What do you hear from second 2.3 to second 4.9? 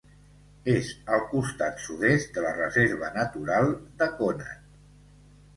de la Reserva Natural de Conat.